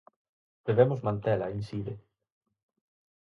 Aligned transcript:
"Debemos 0.69 0.99
mantela", 1.07 1.51
incide. 1.57 1.93